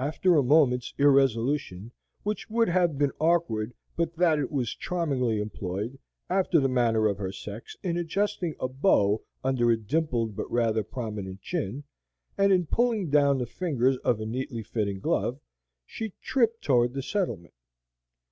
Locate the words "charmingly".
4.74-5.38